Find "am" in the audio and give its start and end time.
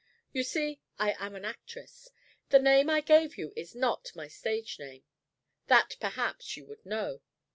1.19-1.35